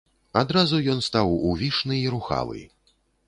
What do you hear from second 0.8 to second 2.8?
ён стаў увішны і рухавы.